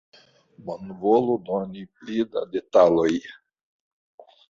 Bonvolu 0.69 1.35
doni 1.51 1.85
pli 1.99 2.27
da 2.33 2.45
detaloj 2.57 3.11